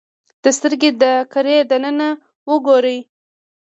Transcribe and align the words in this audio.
د 0.43 0.45
سترګې 0.57 0.91
د 1.01 1.03
کرې 1.33 1.57
دننه 1.69 2.07
وګورئ. 2.49 2.99